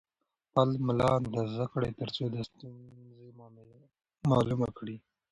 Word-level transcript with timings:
خپل 0.45 0.69
ملا 0.87 1.09
اندازه 1.19 1.65
کړئ 1.73 1.91
ترڅو 1.99 2.25
د 2.33 2.37
ستونزې 2.49 3.25
معلومه 4.31 4.67
کړئ. 4.77 4.97